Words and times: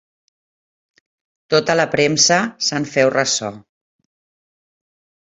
Tota 1.53 1.75
la 1.77 1.85
premsa 1.91 2.39
se'n 2.69 2.87
feu 2.95 3.13
ressò. 3.17 3.53